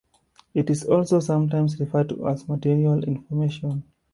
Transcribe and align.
It 0.55 0.71
is 0.71 0.83
also 0.83 1.19
sometimes 1.19 1.79
referred 1.79 2.09
to 2.09 2.27
as 2.27 2.47
material 2.49 3.03
information. 3.03 3.83